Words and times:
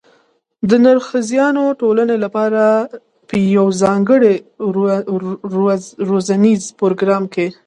د 0.69 0.71
نرښځیانو 0.83 1.63
ټولنې 1.81 2.15
لپاره 2.23 2.63
په 3.29 3.35
یوه 3.55 3.71
ځانګړي 3.81 4.35
روزنیز 6.09 6.61
پروګرام 6.79 7.23
کې 7.33 7.47